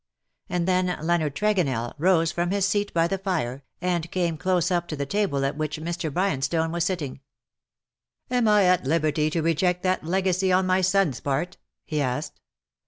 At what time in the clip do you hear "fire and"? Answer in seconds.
3.19-4.09